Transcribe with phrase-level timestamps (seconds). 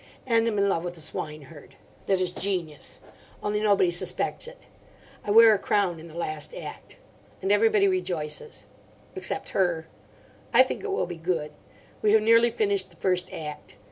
[0.25, 1.75] And am in love with a swineherd.
[2.07, 2.99] That is a genius.
[3.43, 4.57] Only nobody suspects it.
[5.23, 6.97] I wear a crown in the last act.
[7.39, 8.65] And everybody rejoices.
[9.13, 9.87] Except her.
[10.55, 11.51] I think it will be good.
[12.01, 13.75] We have nearly finished the first act.